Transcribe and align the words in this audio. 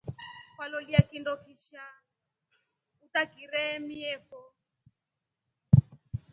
Kwalolia 0.55 1.01
kindo 1.09 1.33
kisha 1.43 1.83
utakireemiefo. 3.05 4.41